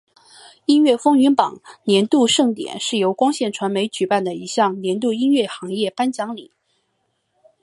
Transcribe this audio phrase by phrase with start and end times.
[0.65, 6.51] 音乐风云榜年度盛典是由光线传媒举办的一项年度音乐行业颁奖礼。